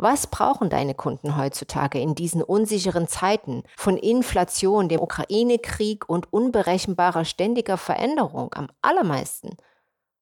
[0.00, 7.24] Was brauchen deine Kunden heutzutage in diesen unsicheren Zeiten von Inflation, dem Ukraine-Krieg und unberechenbarer
[7.24, 9.56] ständiger Veränderung am allermeisten?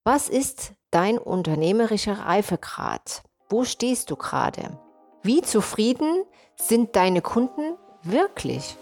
[0.03, 3.21] Was ist dein unternehmerischer Reifegrad?
[3.49, 4.79] Wo stehst du gerade?
[5.21, 6.23] Wie zufrieden
[6.55, 8.75] sind deine Kunden wirklich?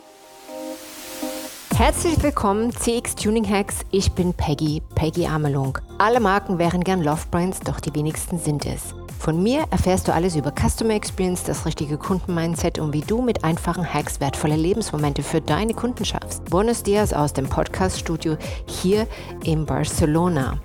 [1.75, 3.79] Herzlich willkommen, CX Tuning Hacks.
[3.91, 5.77] Ich bin Peggy, Peggy Amelung.
[5.97, 8.95] Alle Marken wären gern Love Brands, doch die wenigsten sind es.
[9.25, 13.43] Von mir erfährst du alles über Customer Experience, das richtige Kundenmindset und wie du mit
[13.43, 16.45] einfachen Hacks wertvolle Lebensmomente für deine Kunden schaffst.
[16.45, 19.07] Buenos Dias aus dem Podcast-Studio hier
[19.43, 20.59] in Barcelona.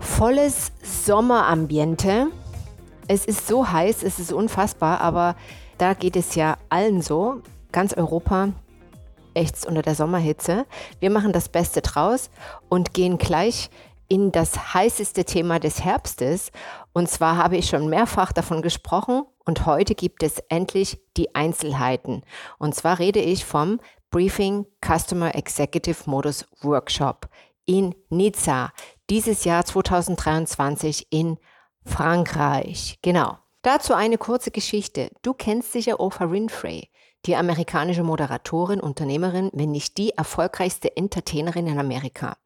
[0.00, 2.28] Volles Sommerambiente.
[3.08, 5.36] Es ist so heiß, es ist unfassbar, aber
[5.76, 7.42] da geht es ja allen so.
[7.72, 8.52] Ganz Europa
[9.34, 10.64] ächzt unter der Sommerhitze.
[10.98, 12.30] Wir machen das Beste draus
[12.70, 13.68] und gehen gleich
[14.08, 16.50] in das heißeste Thema des Herbstes.
[16.92, 22.22] Und zwar habe ich schon mehrfach davon gesprochen und heute gibt es endlich die Einzelheiten.
[22.58, 27.28] Und zwar rede ich vom Briefing Customer Executive Modus Workshop
[27.66, 28.72] in Nizza,
[29.10, 31.38] dieses Jahr 2023 in
[31.84, 32.98] Frankreich.
[33.02, 33.38] Genau.
[33.62, 35.10] Dazu eine kurze Geschichte.
[35.22, 36.88] Du kennst sicher Oprah Winfrey,
[37.24, 42.36] die amerikanische Moderatorin, Unternehmerin, wenn nicht die erfolgreichste Entertainerin in Amerika.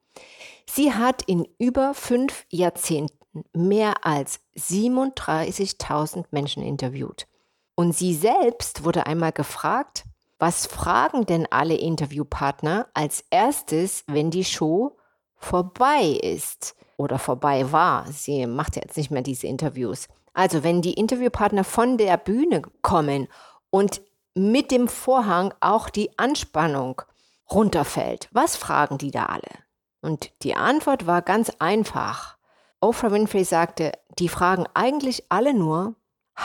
[0.68, 7.26] Sie hat in über fünf Jahrzehnten mehr als 37.000 Menschen interviewt.
[7.74, 10.04] Und sie selbst wurde einmal gefragt,
[10.38, 14.96] was fragen denn alle Interviewpartner als erstes, wenn die Show
[15.36, 18.10] vorbei ist oder vorbei war?
[18.10, 20.08] Sie macht jetzt nicht mehr diese Interviews.
[20.32, 23.28] Also wenn die Interviewpartner von der Bühne kommen
[23.70, 24.00] und
[24.34, 27.02] mit dem Vorhang auch die Anspannung
[27.50, 29.69] runterfällt, was fragen die da alle?
[30.02, 32.36] Und die Antwort war ganz einfach.
[32.80, 35.94] Oprah Winfrey sagte, die fragen eigentlich alle nur,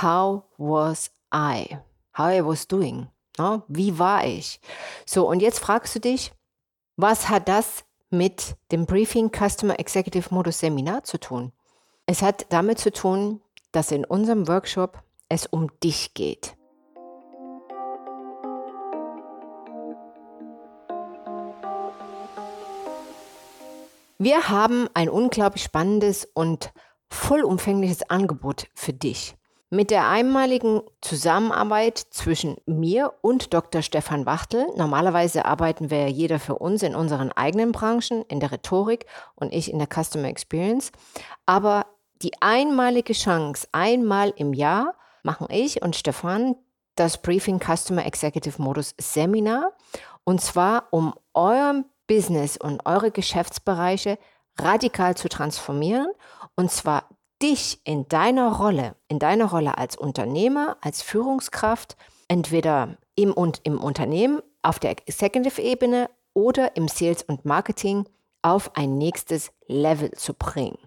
[0.01, 1.77] how was I?
[2.17, 3.07] How I was doing?
[3.37, 3.63] No?
[3.67, 4.59] Wie war ich?
[5.05, 6.33] So, und jetzt fragst du dich,
[6.97, 11.51] was hat das mit dem Briefing Customer Executive Modus Seminar zu tun?
[12.05, 16.55] Es hat damit zu tun, dass in unserem Workshop es um dich geht.
[24.25, 26.73] Wir haben ein unglaublich spannendes und
[27.11, 29.35] vollumfängliches Angebot für dich.
[29.69, 33.83] Mit der einmaligen Zusammenarbeit zwischen mir und Dr.
[33.83, 39.05] Stefan Wachtel, normalerweise arbeiten wir jeder für uns in unseren eigenen Branchen, in der Rhetorik
[39.35, 40.91] und ich in der Customer Experience,
[41.45, 41.85] aber
[42.23, 46.55] die einmalige Chance, einmal im Jahr machen ich und Stefan
[46.95, 49.73] das Briefing Customer Executive Modus Seminar
[50.23, 54.17] und zwar um eurem Business und eure Geschäftsbereiche
[54.57, 56.07] radikal zu transformieren
[56.55, 57.09] und zwar
[57.41, 63.79] dich in deiner Rolle, in deiner Rolle als Unternehmer, als Führungskraft, entweder im und im
[63.79, 68.05] Unternehmen auf der Executive-Ebene oder im Sales und Marketing
[68.41, 70.77] auf ein nächstes Level zu bringen.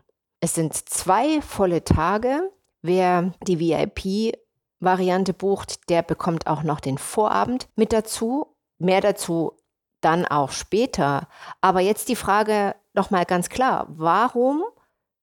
[0.40, 2.50] Es sind zwei volle Tage.
[2.80, 8.54] Wer die VIP-Variante bucht, der bekommt auch noch den Vorabend mit dazu.
[8.78, 9.54] Mehr dazu
[10.00, 11.28] dann auch später.
[11.60, 14.62] Aber jetzt die Frage nochmal ganz klar, warum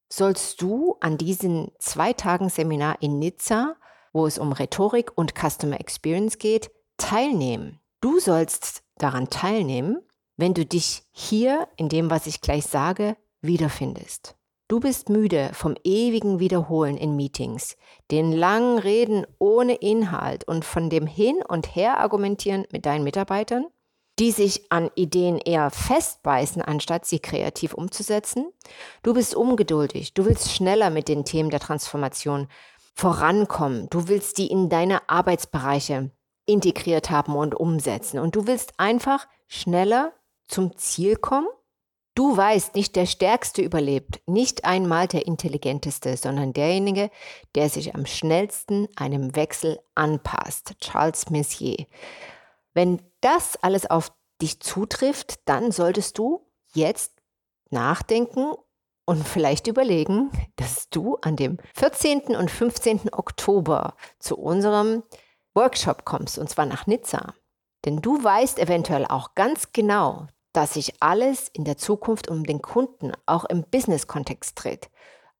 [0.09, 3.75] sollst du an diesen zwei Tagen Seminar in Nizza,
[4.13, 7.79] wo es um Rhetorik und Customer Experience geht, teilnehmen?
[8.01, 10.01] Du sollst daran teilnehmen,
[10.37, 14.35] wenn du dich hier in dem, was ich gleich sage, wiederfindest.
[14.67, 17.77] Du bist müde vom ewigen Wiederholen in Meetings,
[18.09, 23.67] den langen Reden ohne Inhalt und von dem Hin und Her argumentieren mit deinen Mitarbeitern
[24.19, 28.45] die sich an Ideen eher festbeißen, anstatt sie kreativ umzusetzen.
[29.03, 32.47] Du bist ungeduldig, du willst schneller mit den Themen der Transformation
[32.93, 36.11] vorankommen, du willst die in deine Arbeitsbereiche
[36.45, 40.13] integriert haben und umsetzen und du willst einfach schneller
[40.47, 41.47] zum Ziel kommen.
[42.13, 47.09] Du weißt, nicht der Stärkste überlebt, nicht einmal der Intelligenteste, sondern derjenige,
[47.55, 50.75] der sich am schnellsten einem Wechsel anpasst.
[50.79, 51.85] Charles Messier.
[52.75, 54.11] Wenn das alles auf
[54.41, 57.13] dich zutrifft, dann solltest du jetzt
[57.71, 58.53] nachdenken
[59.05, 62.35] und vielleicht überlegen, dass du an dem 14.
[62.35, 63.13] und 15.
[63.13, 65.03] Oktober zu unserem
[65.55, 67.33] Workshop kommst, und zwar nach Nizza.
[67.85, 72.61] Denn du weißt eventuell auch ganz genau, dass sich alles in der Zukunft um den
[72.61, 74.89] Kunden auch im Business-Kontext dreht.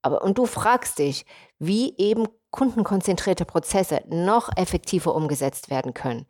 [0.02, 1.26] Aber und du fragst dich,
[1.58, 6.28] wie eben kundenkonzentrierte Prozesse noch effektiver umgesetzt werden können.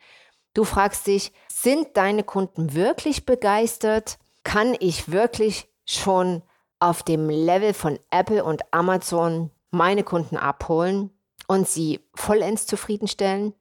[0.56, 4.18] Du fragst dich, sind deine Kunden wirklich begeistert?
[4.44, 6.42] Kann ich wirklich schon
[6.80, 11.12] auf dem Level von Apple und Amazon meine Kunden abholen?
[11.48, 13.54] und sie vollends zufriedenstellen.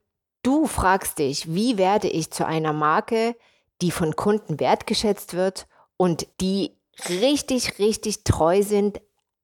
[0.43, 3.37] Du fragst dich, wie werde ich zu einer Marke,
[3.81, 5.67] die von Kunden wertgeschätzt wird
[5.97, 6.73] und die
[7.09, 9.01] richtig, richtig treu sind,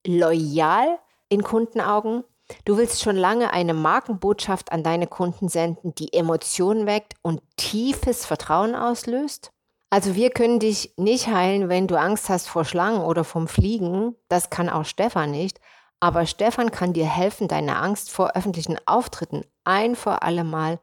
[0.06, 0.98] loyal
[1.28, 2.24] in Kundenaugen.
[2.64, 8.26] Du willst schon lange eine Markenbotschaft an deine Kunden senden, die Emotionen weckt und tiefes
[8.26, 9.52] Vertrauen auslöst.
[9.90, 14.14] Also wir können dich nicht heilen, wenn du Angst hast vor Schlangen oder vom Fliegen.
[14.28, 15.60] Das kann auch Stefan nicht.
[15.98, 20.78] Aber Stefan kann dir helfen, deine Angst vor öffentlichen Auftritten ein für alle Mal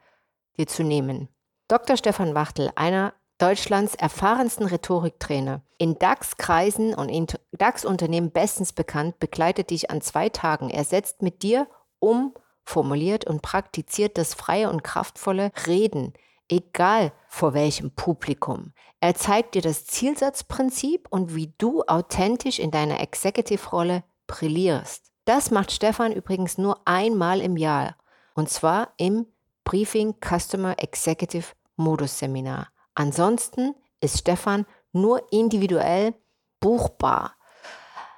[0.58, 1.30] dir zu nehmen.
[1.68, 1.98] Dr.
[1.98, 9.92] Stefan Wachtel, einer Deutschlands erfahrensten Rhetoriktrainer, in DAX-Kreisen und in DAX-Unternehmen bestens bekannt, begleitet dich
[9.92, 10.70] an zwei Tagen.
[10.70, 11.68] Er setzt mit dir
[12.00, 16.14] um, formuliert und praktiziert das freie und kraftvolle Reden
[16.50, 18.74] egal vor welchem Publikum.
[19.00, 25.12] Er zeigt dir das Zielsatzprinzip und wie du authentisch in deiner Executive-Rolle brillierst.
[25.26, 27.96] Das macht Stefan übrigens nur einmal im Jahr
[28.34, 29.28] und zwar im
[29.64, 32.70] Briefing Customer Executive Modus Seminar.
[32.98, 36.16] Ansonsten ist Stefan nur individuell
[36.60, 37.36] buchbar.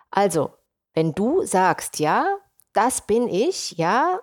[0.10, 0.54] Also,
[0.94, 2.38] wenn du sagst, ja,
[2.72, 4.22] das bin ich, ja,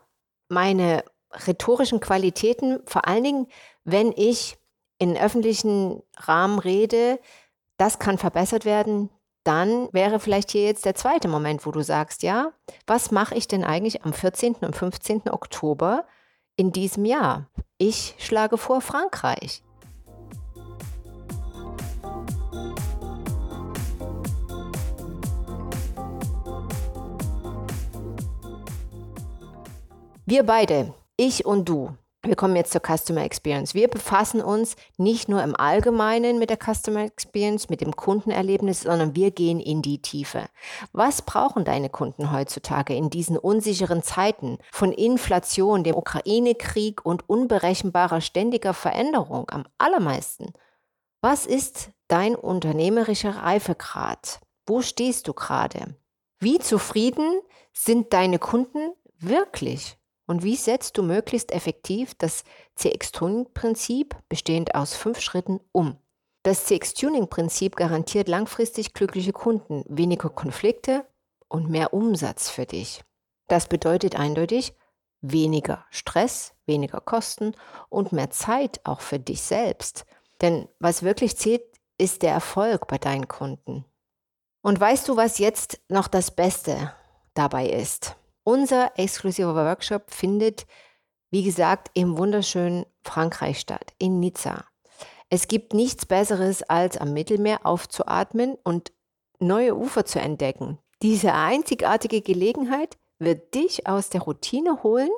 [0.49, 1.05] meine
[1.47, 3.47] rhetorischen Qualitäten, vor allen Dingen
[3.85, 4.56] wenn ich
[4.99, 7.20] in öffentlichen Rahmen rede,
[7.76, 9.11] das kann verbessert werden,
[9.44, 12.53] dann wäre vielleicht hier jetzt der zweite Moment, wo du sagst, ja,
[12.87, 14.55] was mache ich denn eigentlich am 14.
[14.62, 15.29] und 15.
[15.29, 16.06] Oktober
[16.56, 17.47] in diesem Jahr?
[17.76, 19.62] Ich schlage vor Frankreich.
[30.28, 33.75] Wir beide, ich und du, wir kommen jetzt zur Customer Experience.
[33.75, 39.14] Wir befassen uns nicht nur im Allgemeinen mit der Customer Experience, mit dem Kundenerlebnis, sondern
[39.14, 40.49] wir gehen in die Tiefe.
[40.90, 48.20] Was brauchen deine Kunden heutzutage in diesen unsicheren Zeiten von Inflation, dem Ukraine-Krieg und unberechenbarer
[48.20, 50.52] ständiger Veränderung am allermeisten?
[51.20, 54.40] Was ist dein unternehmerischer Reifegrad?
[54.67, 55.94] Wo stehst du gerade?
[56.40, 57.40] Wie zufrieden
[57.72, 58.90] sind deine Kunden
[59.20, 59.96] wirklich?
[60.26, 62.44] Und wie setzt du möglichst effektiv das
[62.75, 65.99] CX-Tuning-Prinzip, bestehend aus fünf Schritten, um?
[66.43, 71.06] Das CX-Tuning-Prinzip garantiert langfristig glückliche Kunden, weniger Konflikte
[71.49, 73.02] und mehr Umsatz für dich.
[73.49, 74.75] Das bedeutet eindeutig
[75.20, 77.55] weniger Stress, weniger Kosten
[77.88, 80.05] und mehr Zeit auch für dich selbst.
[80.40, 81.62] Denn was wirklich zählt,
[81.99, 83.84] ist der Erfolg bei deinen Kunden.
[84.62, 86.93] Und weißt du, was jetzt noch das Beste
[87.34, 88.17] dabei ist?
[88.48, 90.69] Unser exklusiver Workshop findet,
[91.32, 94.66] wie gesagt, im wunderschönen Frankreich statt, in Nizza.
[95.28, 98.93] Es gibt nichts Besseres, als am Mittelmeer aufzuatmen und
[99.40, 100.78] neue Ufer zu entdecken.
[101.02, 105.10] Diese einzigartige Gelegenheit wird dich aus der Routine holen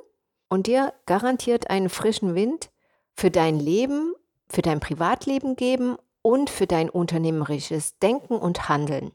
[0.48, 2.70] und dir garantiert einen frischen Wind
[3.14, 4.14] für dein Leben,
[4.48, 9.12] für dein Privatleben geben und für dein unternehmerisches Denken und Handeln.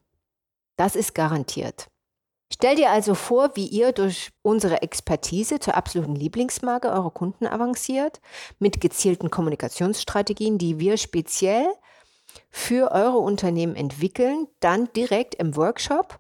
[0.76, 1.88] Das ist garantiert.
[2.54, 8.22] Stell dir also vor, wie ihr durch unsere Expertise zur absoluten Lieblingsmarke eurer Kunden avanciert,
[8.60, 11.66] mit gezielten Kommunikationsstrategien, die wir speziell
[12.52, 16.20] für eure Unternehmen entwickeln, dann direkt im Workshop,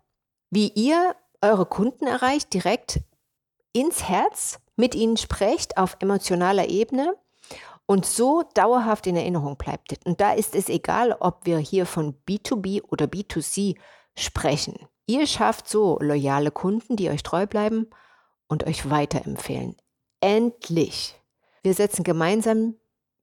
[0.50, 3.01] wie ihr eure Kunden erreicht, direkt
[3.71, 7.15] ins Herz, mit ihnen sprecht auf emotionaler Ebene
[7.86, 10.03] und so dauerhaft in Erinnerung bleibt.
[10.03, 13.75] Und da ist es egal, ob wir hier von B2B oder B2C
[14.15, 14.88] sprechen.
[15.05, 17.89] Ihr schafft so loyale Kunden, die euch treu bleiben
[18.48, 19.75] und euch weiterempfehlen.
[20.22, 21.19] Endlich!
[21.62, 22.75] Wir setzen gemeinsam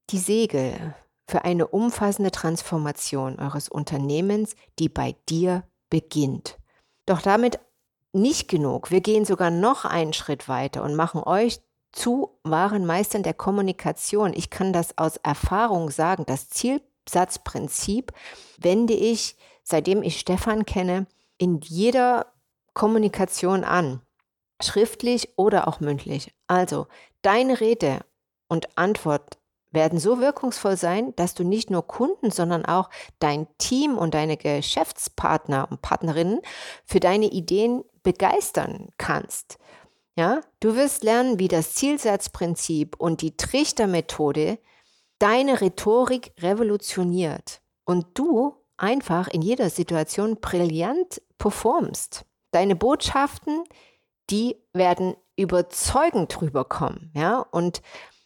[0.09, 0.95] die Segel
[1.27, 6.57] für eine umfassende Transformation eures Unternehmens, die bei dir beginnt.
[7.05, 7.59] Doch damit
[8.13, 8.91] nicht genug.
[8.91, 11.61] Wir gehen sogar noch einen Schritt weiter und machen euch
[11.91, 14.33] zu wahren Meistern der Kommunikation.
[14.33, 16.25] Ich kann das aus Erfahrung sagen.
[16.25, 18.11] Das Zielsatzprinzip
[18.57, 21.07] wende ich, seitdem ich Stefan kenne,
[21.41, 22.27] in jeder
[22.75, 24.01] Kommunikation an,
[24.61, 26.31] schriftlich oder auch mündlich.
[26.45, 26.85] Also,
[27.23, 28.01] deine Rede
[28.47, 29.39] und Antwort
[29.71, 34.37] werden so wirkungsvoll sein, dass du nicht nur Kunden, sondern auch dein Team und deine
[34.37, 36.41] Geschäftspartner und Partnerinnen
[36.85, 39.57] für deine Ideen begeistern kannst.
[40.15, 44.59] Ja, du wirst lernen, wie das Zielsatzprinzip und die Trichtermethode
[45.17, 52.25] deine Rhetorik revolutioniert und du einfach in jeder Situation brillant performst.
[52.51, 53.63] Deine Botschaften,
[54.29, 57.81] die werden überzeugend rüberkommen, ja, und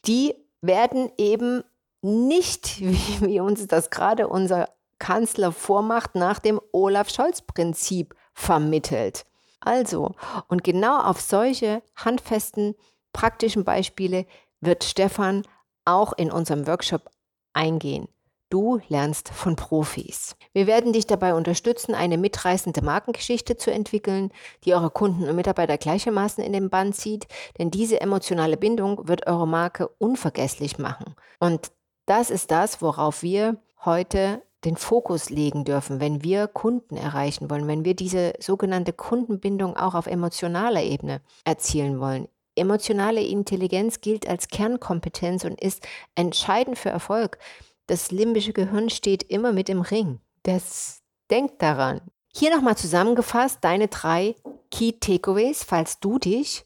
[0.05, 1.63] die werden eben
[2.01, 9.25] nicht, wie, wie uns das gerade unser Kanzler vormacht, nach dem Olaf Scholz-Prinzip vermittelt.
[9.59, 10.13] Also,
[10.47, 12.75] und genau auf solche handfesten
[13.13, 14.25] praktischen Beispiele
[14.61, 15.43] wird Stefan
[15.85, 17.09] auch in unserem Workshop
[17.53, 18.07] eingehen.
[18.55, 20.37] Du lernst von Profis.
[20.53, 24.31] Wir werden dich dabei unterstützen, eine mitreißende Markengeschichte zu entwickeln,
[24.63, 27.27] die eure Kunden und Mitarbeiter gleichermaßen in den Bann zieht,
[27.59, 31.15] denn diese emotionale Bindung wird eure Marke unvergesslich machen.
[31.37, 31.73] Und
[32.05, 37.67] das ist das, worauf wir heute den Fokus legen dürfen, wenn wir Kunden erreichen wollen,
[37.67, 42.29] wenn wir diese sogenannte Kundenbindung auch auf emotionaler Ebene erzielen wollen.
[42.55, 45.85] Emotionale Intelligenz gilt als Kernkompetenz und ist
[46.15, 47.37] entscheidend für Erfolg.
[47.87, 50.19] Das limbische Gehirn steht immer mit im Ring.
[50.43, 52.01] Das denkt daran.
[52.33, 54.35] Hier nochmal zusammengefasst deine drei
[54.71, 56.65] Key Takeaways, falls du dich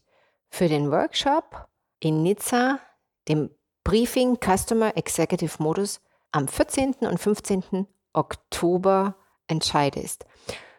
[0.50, 1.68] für den Workshop
[2.00, 2.80] in Nizza,
[3.28, 3.50] dem
[3.84, 6.96] Briefing Customer Executive Modus, am 14.
[7.02, 7.88] und 15.
[8.14, 9.16] Oktober
[9.48, 10.26] entscheidest.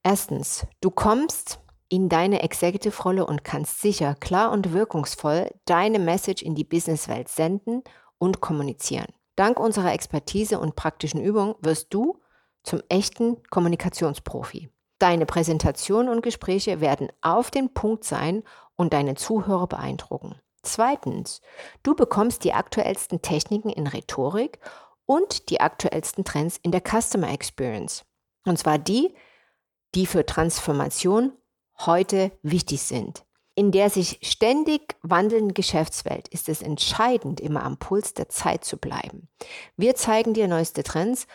[0.03, 6.55] Erstens, du kommst in deine Executive-Rolle und kannst sicher, klar und wirkungsvoll deine Message in
[6.55, 7.83] die Businesswelt senden
[8.19, 9.13] und kommunizieren.
[9.41, 12.21] Dank unserer Expertise und praktischen Übung wirst du
[12.63, 14.69] zum echten Kommunikationsprofi.
[14.99, 18.43] Deine Präsentation und Gespräche werden auf den Punkt sein
[18.77, 20.35] und deine Zuhörer beeindrucken.
[20.61, 21.41] Zweitens,
[21.83, 24.61] du bekommst die aktuellsten Techniken in Rhetorik
[25.07, 28.05] und die aktuellsten Trends in der Customer Experience.
[28.45, 29.15] Und zwar die,
[29.95, 31.33] die für Transformation
[31.79, 33.25] heute wichtig sind.
[33.61, 38.79] In der sich ständig wandelnden Geschäftswelt ist es entscheidend, immer am Puls der Zeit zu
[38.79, 39.29] bleiben.
[39.77, 41.27] Wir zeigen dir neueste Trends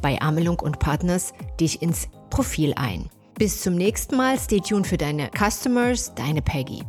[0.00, 3.10] bei Amelung und Partners dich ins Profil ein.
[3.38, 4.38] Bis zum nächsten Mal.
[4.38, 6.82] Stay tuned für deine Customers, deine Peggy.